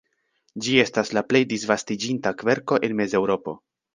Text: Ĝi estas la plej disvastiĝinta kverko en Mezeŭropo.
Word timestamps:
Ĝi 0.67 0.77
estas 0.83 1.11
la 1.17 1.23
plej 1.33 1.41
disvastiĝinta 1.51 2.33
kverko 2.39 2.81
en 2.89 2.99
Mezeŭropo. 3.03 3.57